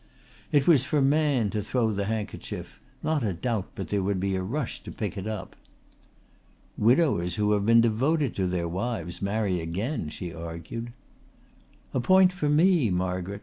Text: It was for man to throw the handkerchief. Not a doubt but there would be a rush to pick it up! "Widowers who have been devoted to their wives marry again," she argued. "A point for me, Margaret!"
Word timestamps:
It 0.51 0.67
was 0.67 0.83
for 0.83 0.99
man 0.99 1.51
to 1.51 1.61
throw 1.61 1.91
the 1.91 2.05
handkerchief. 2.05 2.79
Not 3.03 3.21
a 3.21 3.33
doubt 3.33 3.67
but 3.75 3.89
there 3.89 4.01
would 4.01 4.19
be 4.19 4.33
a 4.35 4.41
rush 4.41 4.81
to 4.81 4.91
pick 4.91 5.15
it 5.15 5.27
up! 5.27 5.55
"Widowers 6.75 7.35
who 7.35 7.51
have 7.51 7.67
been 7.67 7.81
devoted 7.81 8.35
to 8.37 8.47
their 8.47 8.67
wives 8.67 9.21
marry 9.21 9.59
again," 9.59 10.09
she 10.09 10.33
argued. 10.33 10.91
"A 11.93 11.99
point 11.99 12.33
for 12.33 12.49
me, 12.49 12.89
Margaret!" 12.89 13.39